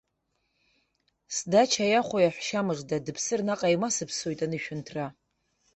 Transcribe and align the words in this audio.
Сдача 1.35 1.83
иаху 1.89 2.17
иаҳәшьа 2.21 2.61
мыжда, 2.65 2.97
дыԥсыр, 3.05 3.41
наҟ 3.47 3.61
еимасыԥсоит 3.67 4.39
анышәынҭра. 4.45 5.05